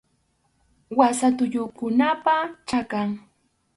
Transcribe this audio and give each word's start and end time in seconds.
Wasa 0.99 1.27
tullukunapa 1.37 2.35
chakan. 2.67 3.09